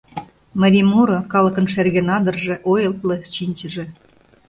[0.61, 3.85] Марий муро— калыкын шерге надырже, ойыпло чинчыже.